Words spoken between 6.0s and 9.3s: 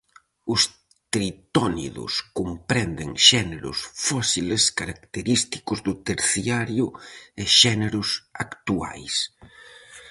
terciario e xéneros actuais.